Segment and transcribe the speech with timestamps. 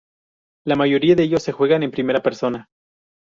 [0.65, 2.69] La mayoría de ellos se juegan en primera persona.